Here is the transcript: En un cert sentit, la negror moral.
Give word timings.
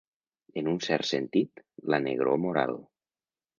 En 0.61 0.69
un 0.71 0.79
cert 0.85 1.07
sentit, 1.09 1.63
la 1.95 2.01
negror 2.07 2.43
moral. 2.49 2.77